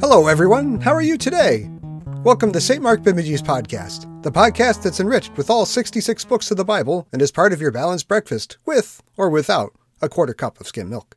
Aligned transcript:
Hello, 0.00 0.28
everyone. 0.28 0.80
How 0.80 0.94
are 0.94 1.02
you 1.02 1.18
today? 1.18 1.68
Welcome 2.22 2.52
to 2.52 2.60
St. 2.60 2.80
Mark 2.80 3.02
Bemidji's 3.02 3.42
podcast, 3.42 4.22
the 4.22 4.30
podcast 4.30 4.84
that's 4.84 5.00
enriched 5.00 5.36
with 5.36 5.50
all 5.50 5.66
66 5.66 6.24
books 6.24 6.52
of 6.52 6.56
the 6.56 6.64
Bible 6.64 7.08
and 7.12 7.20
is 7.20 7.32
part 7.32 7.52
of 7.52 7.60
your 7.60 7.72
balanced 7.72 8.06
breakfast, 8.06 8.58
with 8.64 9.02
or 9.16 9.28
without 9.28 9.72
a 10.00 10.08
quarter 10.08 10.34
cup 10.34 10.60
of 10.60 10.68
skim 10.68 10.88
milk. 10.88 11.16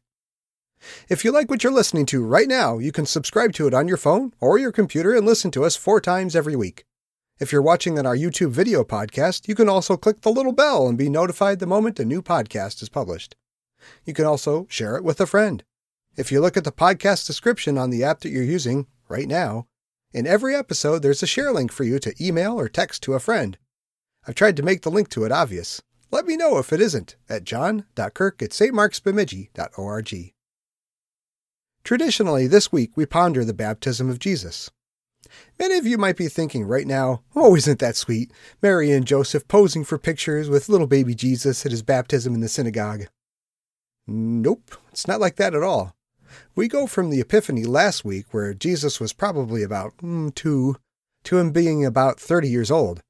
If 1.09 1.23
you 1.23 1.31
like 1.31 1.51
what 1.51 1.63
you're 1.63 1.71
listening 1.71 2.07
to 2.07 2.25
right 2.25 2.47
now, 2.47 2.79
you 2.79 2.91
can 2.91 3.05
subscribe 3.05 3.53
to 3.53 3.67
it 3.67 3.75
on 3.75 3.87
your 3.87 3.97
phone 3.97 4.33
or 4.39 4.57
your 4.57 4.71
computer 4.71 5.13
and 5.13 5.27
listen 5.27 5.51
to 5.51 5.63
us 5.63 5.75
four 5.75 6.01
times 6.01 6.35
every 6.35 6.55
week. 6.55 6.85
If 7.39 7.51
you're 7.51 7.63
watching 7.63 7.97
on 7.97 8.05
our 8.05 8.15
YouTube 8.15 8.51
video 8.51 8.83
podcast, 8.83 9.47
you 9.47 9.55
can 9.55 9.67
also 9.67 9.97
click 9.97 10.21
the 10.21 10.31
little 10.31 10.51
bell 10.51 10.87
and 10.87 10.97
be 10.97 11.09
notified 11.09 11.59
the 11.59 11.65
moment 11.65 11.99
a 11.99 12.05
new 12.05 12.21
podcast 12.21 12.83
is 12.83 12.89
published. 12.89 13.35
You 14.05 14.13
can 14.13 14.25
also 14.25 14.67
share 14.69 14.95
it 14.97 15.03
with 15.03 15.19
a 15.19 15.25
friend. 15.25 15.63
If 16.15 16.31
you 16.31 16.39
look 16.39 16.57
at 16.57 16.63
the 16.63 16.71
podcast 16.71 17.25
description 17.25 17.77
on 17.77 17.89
the 17.89 18.03
app 18.03 18.19
that 18.21 18.29
you're 18.29 18.43
using 18.43 18.85
right 19.09 19.27
now, 19.27 19.65
in 20.13 20.27
every 20.27 20.53
episode 20.55 21.01
there's 21.01 21.23
a 21.23 21.27
share 21.27 21.51
link 21.51 21.71
for 21.71 21.83
you 21.83 21.97
to 21.99 22.13
email 22.23 22.59
or 22.59 22.69
text 22.69 23.01
to 23.03 23.13
a 23.13 23.19
friend. 23.19 23.57
I've 24.27 24.35
tried 24.35 24.55
to 24.57 24.63
make 24.63 24.83
the 24.83 24.91
link 24.91 25.09
to 25.09 25.25
it 25.25 25.31
obvious. 25.31 25.81
Let 26.11 26.27
me 26.27 26.37
know 26.37 26.59
if 26.59 26.71
it 26.71 26.79
isn't 26.79 27.15
at 27.27 27.45
john.kirk 27.45 28.43
at 28.43 28.51
stmarksbemidji.org. 28.51 30.33
Traditionally, 31.83 32.47
this 32.47 32.71
week 32.71 32.91
we 32.95 33.07
ponder 33.07 33.43
the 33.43 33.53
baptism 33.55 34.09
of 34.09 34.19
Jesus. 34.19 34.69
Many 35.59 35.77
of 35.77 35.85
you 35.85 35.97
might 35.97 36.17
be 36.17 36.27
thinking 36.27 36.65
right 36.65 36.87
now, 36.87 37.21
oh, 37.35 37.55
isn't 37.55 37.79
that 37.79 37.95
sweet? 37.95 38.31
Mary 38.61 38.91
and 38.91 39.05
Joseph 39.05 39.47
posing 39.47 39.83
for 39.83 39.97
pictures 39.97 40.49
with 40.49 40.69
little 40.69 40.87
baby 40.87 41.15
Jesus 41.15 41.65
at 41.65 41.71
his 41.71 41.83
baptism 41.83 42.33
in 42.33 42.41
the 42.41 42.49
synagogue. 42.49 43.07
Nope, 44.07 44.75
it's 44.91 45.07
not 45.07 45.21
like 45.21 45.37
that 45.37 45.55
at 45.55 45.63
all. 45.63 45.95
We 46.55 46.67
go 46.67 46.87
from 46.87 47.09
the 47.09 47.19
Epiphany 47.19 47.63
last 47.63 48.03
week, 48.03 48.33
where 48.33 48.53
Jesus 48.53 48.99
was 48.99 49.13
probably 49.13 49.63
about 49.63 49.97
mm, 49.97 50.33
two, 50.33 50.77
to 51.23 51.37
him 51.37 51.51
being 51.51 51.85
about 51.85 52.19
30 52.19 52.49
years 52.49 52.71
old. 52.71 53.01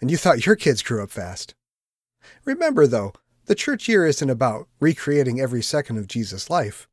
And 0.00 0.10
you 0.10 0.16
thought 0.16 0.46
your 0.46 0.56
kids 0.56 0.82
grew 0.82 1.02
up 1.02 1.10
fast. 1.10 1.54
Remember, 2.44 2.86
though, 2.86 3.12
the 3.46 3.54
church 3.54 3.88
year 3.88 4.06
isn't 4.06 4.30
about 4.30 4.68
recreating 4.80 5.40
every 5.40 5.62
second 5.62 5.98
of 5.98 6.06
Jesus' 6.06 6.50
life. 6.50 6.88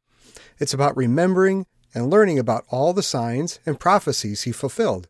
It's 0.59 0.73
about 0.73 0.97
remembering 0.97 1.65
and 1.93 2.09
learning 2.09 2.39
about 2.39 2.65
all 2.69 2.93
the 2.93 3.03
signs 3.03 3.59
and 3.65 3.79
prophecies 3.79 4.43
he 4.43 4.51
fulfilled. 4.51 5.07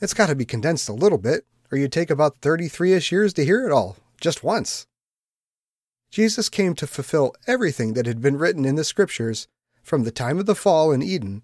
It's 0.00 0.14
got 0.14 0.26
to 0.26 0.34
be 0.34 0.44
condensed 0.44 0.88
a 0.88 0.92
little 0.92 1.18
bit, 1.18 1.44
or 1.70 1.78
you'd 1.78 1.92
take 1.92 2.10
about 2.10 2.38
33 2.38 2.92
ish 2.92 3.12
years 3.12 3.32
to 3.34 3.44
hear 3.44 3.66
it 3.66 3.72
all, 3.72 3.96
just 4.20 4.44
once. 4.44 4.86
Jesus 6.10 6.48
came 6.48 6.74
to 6.76 6.86
fulfill 6.86 7.34
everything 7.46 7.94
that 7.94 8.06
had 8.06 8.20
been 8.20 8.38
written 8.38 8.64
in 8.64 8.76
the 8.76 8.84
Scriptures 8.84 9.48
from 9.82 10.04
the 10.04 10.10
time 10.12 10.38
of 10.38 10.46
the 10.46 10.54
fall 10.54 10.92
in 10.92 11.02
Eden 11.02 11.42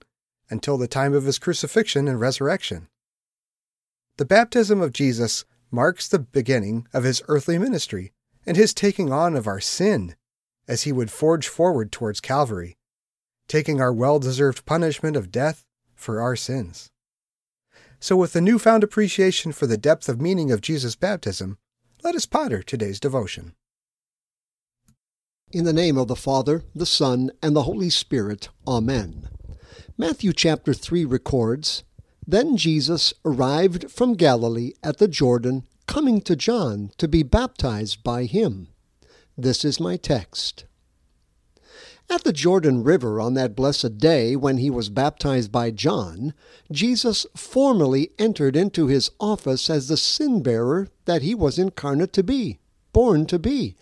until 0.48 0.78
the 0.78 0.88
time 0.88 1.14
of 1.14 1.24
his 1.24 1.38
crucifixion 1.38 2.08
and 2.08 2.20
resurrection. 2.20 2.88
The 4.16 4.24
baptism 4.24 4.80
of 4.80 4.92
Jesus 4.92 5.44
marks 5.70 6.08
the 6.08 6.18
beginning 6.18 6.86
of 6.92 7.04
his 7.04 7.22
earthly 7.28 7.58
ministry 7.58 8.12
and 8.46 8.56
his 8.56 8.74
taking 8.74 9.12
on 9.12 9.36
of 9.36 9.46
our 9.46 9.60
sin 9.60 10.14
as 10.66 10.82
he 10.82 10.92
would 10.92 11.10
forge 11.10 11.48
forward 11.48 11.90
towards 11.92 12.20
Calvary 12.20 12.76
taking 13.50 13.80
our 13.80 13.92
well 13.92 14.20
deserved 14.20 14.64
punishment 14.64 15.16
of 15.16 15.32
death 15.32 15.66
for 15.96 16.20
our 16.20 16.36
sins. 16.36 16.88
So, 17.98 18.16
with 18.16 18.36
a 18.36 18.40
newfound 18.40 18.84
appreciation 18.84 19.50
for 19.50 19.66
the 19.66 19.76
depth 19.76 20.08
of 20.08 20.20
meaning 20.20 20.52
of 20.52 20.60
Jesus' 20.60 20.94
baptism, 20.94 21.58
let 22.04 22.14
us 22.14 22.26
ponder 22.26 22.62
today's 22.62 23.00
devotion. 23.00 23.54
In 25.50 25.64
the 25.64 25.72
name 25.72 25.98
of 25.98 26.06
the 26.06 26.14
Father, 26.14 26.62
the 26.76 26.86
Son, 26.86 27.32
and 27.42 27.56
the 27.56 27.64
Holy 27.64 27.90
Spirit, 27.90 28.50
Amen. 28.68 29.28
Matthew 29.98 30.32
chapter 30.32 30.72
3 30.72 31.04
records 31.04 31.82
Then 32.24 32.56
Jesus 32.56 33.12
arrived 33.24 33.90
from 33.90 34.14
Galilee 34.14 34.74
at 34.84 34.98
the 34.98 35.08
Jordan, 35.08 35.64
coming 35.88 36.20
to 36.20 36.36
John 36.36 36.92
to 36.98 37.08
be 37.08 37.24
baptized 37.24 38.04
by 38.04 38.26
him. 38.26 38.68
This 39.36 39.64
is 39.64 39.80
my 39.80 39.96
text. 39.96 40.66
At 42.12 42.24
the 42.24 42.32
Jordan 42.32 42.82
River 42.82 43.20
on 43.20 43.34
that 43.34 43.54
blessed 43.54 43.98
day 43.98 44.34
when 44.34 44.58
he 44.58 44.68
was 44.68 44.88
baptized 44.88 45.52
by 45.52 45.70
John, 45.70 46.34
Jesus 46.72 47.24
formally 47.36 48.10
entered 48.18 48.56
into 48.56 48.88
his 48.88 49.12
office 49.20 49.70
as 49.70 49.86
the 49.86 49.96
sin 49.96 50.42
bearer 50.42 50.88
that 51.04 51.22
he 51.22 51.36
was 51.36 51.56
incarnate 51.56 52.12
to 52.14 52.24
be, 52.24 52.58
born 52.92 53.26
to 53.26 53.38
be. 53.38 53.76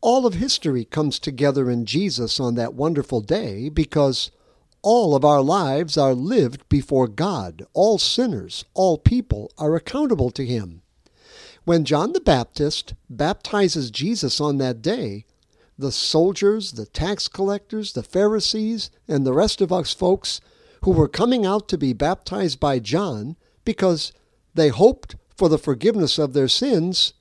All 0.00 0.24
of 0.24 0.32
history 0.32 0.86
comes 0.86 1.18
together 1.18 1.70
in 1.70 1.84
Jesus 1.84 2.40
on 2.40 2.54
that 2.54 2.72
wonderful 2.72 3.20
day 3.20 3.68
because 3.68 4.30
all 4.80 5.14
of 5.14 5.22
our 5.22 5.42
lives 5.42 5.98
are 5.98 6.14
lived 6.14 6.66
before 6.70 7.06
God. 7.06 7.66
All 7.74 7.98
sinners, 7.98 8.64
all 8.72 8.96
people 8.96 9.52
are 9.58 9.74
accountable 9.74 10.30
to 10.30 10.46
him. 10.46 10.80
When 11.66 11.84
John 11.84 12.14
the 12.14 12.20
Baptist 12.20 12.94
baptizes 13.10 13.90
Jesus 13.90 14.40
on 14.40 14.56
that 14.56 14.80
day, 14.80 15.26
the 15.78 15.92
soldiers, 15.92 16.72
the 16.72 16.86
tax 16.86 17.28
collectors, 17.28 17.92
the 17.92 18.02
Pharisees, 18.02 18.90
and 19.06 19.26
the 19.26 19.32
rest 19.32 19.60
of 19.60 19.72
us 19.72 19.92
folks 19.92 20.40
who 20.82 20.90
were 20.90 21.08
coming 21.08 21.44
out 21.44 21.68
to 21.68 21.78
be 21.78 21.92
baptized 21.92 22.60
by 22.60 22.78
John 22.78 23.36
because 23.64 24.12
they 24.54 24.68
hoped 24.68 25.16
for 25.36 25.48
the 25.48 25.58
forgiveness 25.58 26.18
of 26.18 26.32
their 26.32 26.48
sins, 26.48 27.12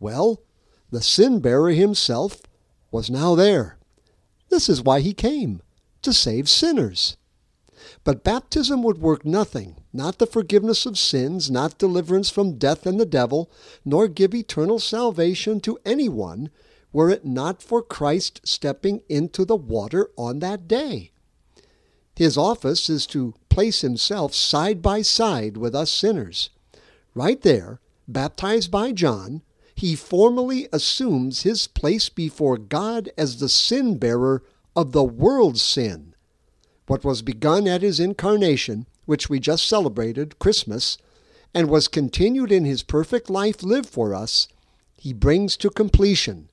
well, 0.00 0.42
the 0.90 1.02
sin 1.02 1.40
bearer 1.40 1.70
himself 1.70 2.42
was 2.90 3.08
now 3.08 3.34
there. 3.34 3.78
This 4.50 4.68
is 4.68 4.82
why 4.82 5.00
he 5.00 5.14
came, 5.14 5.62
to 6.02 6.12
save 6.12 6.48
sinners. 6.48 7.16
But 8.04 8.24
baptism 8.24 8.82
would 8.82 8.98
work 8.98 9.24
nothing, 9.24 9.76
not 9.92 10.18
the 10.18 10.26
forgiveness 10.26 10.86
of 10.86 10.98
sins, 10.98 11.50
not 11.50 11.78
deliverance 11.78 12.30
from 12.30 12.58
death 12.58 12.84
and 12.84 12.98
the 12.98 13.06
devil, 13.06 13.50
nor 13.84 14.08
give 14.08 14.34
eternal 14.34 14.78
salvation 14.78 15.60
to 15.60 15.78
anyone 15.84 16.50
were 16.92 17.10
it 17.10 17.24
not 17.24 17.62
for 17.62 17.82
Christ 17.82 18.40
stepping 18.44 19.02
into 19.08 19.44
the 19.44 19.56
water 19.56 20.10
on 20.16 20.40
that 20.40 20.68
day. 20.68 21.10
His 22.14 22.36
office 22.36 22.90
is 22.90 23.06
to 23.08 23.34
place 23.48 23.80
himself 23.80 24.34
side 24.34 24.82
by 24.82 25.02
side 25.02 25.56
with 25.56 25.74
us 25.74 25.90
sinners. 25.90 26.50
Right 27.14 27.40
there, 27.42 27.80
baptized 28.06 28.70
by 28.70 28.92
John, 28.92 29.42
he 29.74 29.94
formally 29.96 30.68
assumes 30.72 31.42
his 31.42 31.66
place 31.66 32.08
before 32.08 32.58
God 32.58 33.10
as 33.16 33.38
the 33.38 33.48
sin 33.48 33.96
bearer 33.96 34.42
of 34.76 34.92
the 34.92 35.04
world's 35.04 35.62
sin. 35.62 36.14
What 36.86 37.04
was 37.04 37.22
begun 37.22 37.66
at 37.66 37.82
his 37.82 37.98
incarnation, 38.00 38.86
which 39.06 39.30
we 39.30 39.40
just 39.40 39.66
celebrated, 39.66 40.38
Christmas, 40.38 40.98
and 41.54 41.68
was 41.68 41.88
continued 41.88 42.52
in 42.52 42.64
his 42.64 42.82
perfect 42.82 43.30
life 43.30 43.62
lived 43.62 43.88
for 43.88 44.14
us, 44.14 44.48
he 44.96 45.12
brings 45.12 45.56
to 45.56 45.70
completion 45.70 46.48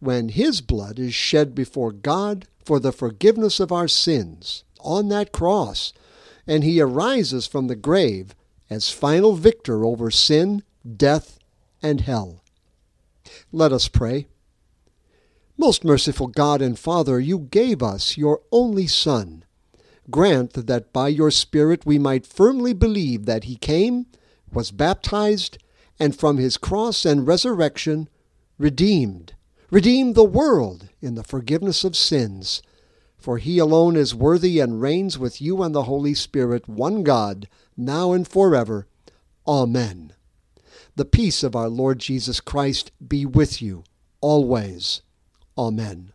when 0.00 0.28
his 0.30 0.60
blood 0.60 0.98
is 0.98 1.14
shed 1.14 1.54
before 1.54 1.92
God 1.92 2.46
for 2.64 2.78
the 2.78 2.92
forgiveness 2.92 3.60
of 3.60 3.72
our 3.72 3.88
sins 3.88 4.64
on 4.80 5.08
that 5.08 5.32
cross, 5.32 5.92
and 6.46 6.62
he 6.62 6.80
arises 6.80 7.46
from 7.46 7.66
the 7.66 7.76
grave 7.76 8.34
as 8.70 8.90
final 8.90 9.34
victor 9.34 9.84
over 9.84 10.10
sin, 10.10 10.62
death, 10.96 11.38
and 11.82 12.02
hell. 12.02 12.42
Let 13.52 13.72
us 13.72 13.88
pray. 13.88 14.28
Most 15.56 15.84
merciful 15.84 16.28
God 16.28 16.62
and 16.62 16.78
Father, 16.78 17.18
you 17.18 17.38
gave 17.38 17.82
us 17.82 18.16
your 18.16 18.40
only 18.52 18.86
Son. 18.86 19.44
Grant 20.10 20.66
that 20.66 20.92
by 20.92 21.08
your 21.08 21.30
Spirit 21.30 21.84
we 21.84 21.98
might 21.98 22.26
firmly 22.26 22.72
believe 22.72 23.26
that 23.26 23.44
he 23.44 23.56
came, 23.56 24.06
was 24.52 24.70
baptized, 24.70 25.58
and 25.98 26.16
from 26.16 26.38
his 26.38 26.56
cross 26.56 27.04
and 27.04 27.26
resurrection 27.26 28.08
redeemed 28.56 29.34
Redeem 29.70 30.14
the 30.14 30.24
world 30.24 30.88
in 31.02 31.14
the 31.14 31.22
forgiveness 31.22 31.84
of 31.84 31.94
sins. 31.94 32.62
For 33.18 33.38
he 33.38 33.58
alone 33.58 33.96
is 33.96 34.14
worthy 34.14 34.60
and 34.60 34.80
reigns 34.80 35.18
with 35.18 35.42
you 35.42 35.62
and 35.62 35.74
the 35.74 35.82
Holy 35.82 36.14
Spirit, 36.14 36.68
one 36.68 37.02
God, 37.02 37.48
now 37.76 38.12
and 38.12 38.26
forever. 38.26 38.86
Amen. 39.46 40.14
The 40.96 41.04
peace 41.04 41.42
of 41.42 41.54
our 41.54 41.68
Lord 41.68 41.98
Jesus 41.98 42.40
Christ 42.40 42.92
be 43.06 43.26
with 43.26 43.60
you 43.60 43.84
always. 44.20 45.02
Amen. 45.58 46.12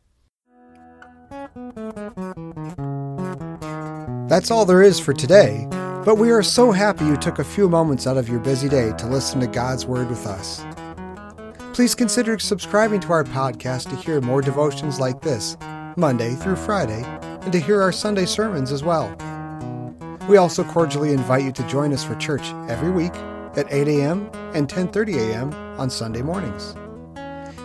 That's 4.28 4.50
all 4.50 4.66
there 4.66 4.82
is 4.82 5.00
for 5.00 5.14
today, 5.14 5.68
but 6.06 6.18
we 6.18 6.32
are 6.32 6.42
so 6.42 6.72
happy 6.72 7.06
you 7.06 7.18
took 7.18 7.38
a 7.38 7.44
few 7.44 7.70
moments 7.70 8.08
out 8.08 8.18
of 8.18 8.30
your 8.30 8.40
busy 8.40 8.70
day 8.70 8.94
to 8.98 9.08
listen 9.08 9.40
to 9.42 9.48
God's 9.48 9.86
Word 9.86 10.10
with 10.10 10.26
us. 10.26 10.64
Please 11.74 11.96
consider 11.96 12.38
subscribing 12.38 13.00
to 13.00 13.12
our 13.12 13.24
podcast 13.24 13.90
to 13.90 13.96
hear 13.96 14.22
more 14.22 14.44
devotions 14.44 15.00
like 15.00 15.22
this, 15.22 15.58
Monday 15.98 16.36
through 16.36 16.56
Friday, 16.56 17.04
and 17.42 17.52
to 17.52 17.60
hear 17.60 17.82
our 17.82 17.92
Sunday 17.92 18.28
sermons 18.28 18.72
as 18.72 18.84
well. 18.84 19.10
We 20.30 20.38
also 20.38 20.64
cordially 20.64 21.14
invite 21.14 21.44
you 21.44 21.52
to 21.52 21.68
join 21.68 21.92
us 21.92 22.04
for 22.04 22.14
church 22.16 22.44
every 22.70 22.92
week 22.92 23.16
at 23.56 23.74
8 23.74 23.88
a.m. 23.88 24.30
and 24.54 24.70
10:30 24.70 25.32
a.m. 25.32 25.52
on 25.80 25.90
Sunday 25.90 26.22
mornings. 26.22 26.76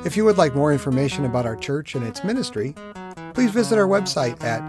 If 0.07 0.17
you 0.17 0.25
would 0.25 0.39
like 0.39 0.55
more 0.55 0.73
information 0.73 1.27
about 1.27 1.45
our 1.45 1.57
church 1.57 1.95
and 1.95 2.07
its 2.07 2.25
ministry, 2.25 2.75
please 3.35 3.51
visit 3.51 3.79
our 3.79 3.87
website 3.87 4.43
at 4.43 4.63